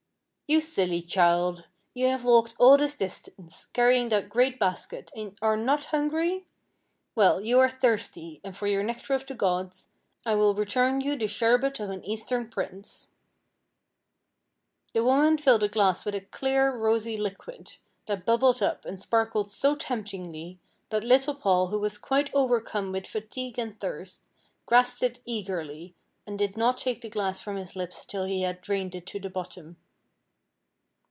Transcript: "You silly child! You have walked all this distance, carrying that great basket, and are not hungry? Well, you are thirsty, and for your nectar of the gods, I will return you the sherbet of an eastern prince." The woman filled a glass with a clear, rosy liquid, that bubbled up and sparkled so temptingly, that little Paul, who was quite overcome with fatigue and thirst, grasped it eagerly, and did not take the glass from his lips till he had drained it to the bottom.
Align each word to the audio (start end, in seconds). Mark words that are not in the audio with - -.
"You 0.47 0.59
silly 0.59 1.01
child! 1.01 1.63
You 1.93 2.07
have 2.09 2.25
walked 2.25 2.55
all 2.59 2.75
this 2.75 2.97
distance, 2.97 3.67
carrying 3.67 4.09
that 4.09 4.27
great 4.27 4.59
basket, 4.59 5.09
and 5.15 5.37
are 5.41 5.55
not 5.55 5.85
hungry? 5.85 6.45
Well, 7.15 7.39
you 7.39 7.57
are 7.59 7.69
thirsty, 7.69 8.41
and 8.43 8.53
for 8.57 8.67
your 8.67 8.83
nectar 8.83 9.13
of 9.13 9.25
the 9.25 9.33
gods, 9.33 9.91
I 10.25 10.35
will 10.35 10.53
return 10.53 10.99
you 10.99 11.15
the 11.15 11.27
sherbet 11.27 11.79
of 11.79 11.89
an 11.89 12.03
eastern 12.03 12.49
prince." 12.49 13.11
The 14.93 15.05
woman 15.05 15.37
filled 15.37 15.63
a 15.63 15.69
glass 15.69 16.03
with 16.03 16.15
a 16.15 16.19
clear, 16.19 16.75
rosy 16.75 17.15
liquid, 17.15 17.77
that 18.07 18.25
bubbled 18.25 18.61
up 18.61 18.83
and 18.83 18.99
sparkled 18.99 19.49
so 19.51 19.77
temptingly, 19.77 20.59
that 20.89 21.05
little 21.05 21.33
Paul, 21.35 21.67
who 21.67 21.79
was 21.79 21.97
quite 21.97 22.29
overcome 22.35 22.91
with 22.91 23.07
fatigue 23.07 23.57
and 23.57 23.79
thirst, 23.79 24.19
grasped 24.65 25.01
it 25.01 25.21
eagerly, 25.23 25.95
and 26.27 26.37
did 26.37 26.57
not 26.57 26.77
take 26.77 26.99
the 26.99 27.09
glass 27.09 27.39
from 27.39 27.55
his 27.55 27.73
lips 27.77 28.05
till 28.05 28.25
he 28.25 28.41
had 28.41 28.59
drained 28.59 28.93
it 28.95 29.05
to 29.05 29.19
the 29.21 29.29
bottom. 29.29 29.77